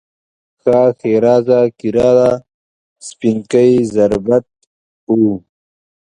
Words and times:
ښه 0.61 0.79
ښېرازه 0.99 1.59
کیراله، 1.79 2.31
سپینکۍ 3.07 3.71
زربټ 3.93 4.45
و 5.07 5.11